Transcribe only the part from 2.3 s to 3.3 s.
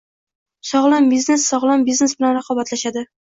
raqobatlashadi